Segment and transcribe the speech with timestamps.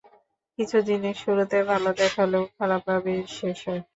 [0.59, 3.81] কিছু জিনিস শুরুতে ভাল দেখালেও খারাপভাবে এর শেষ হয়।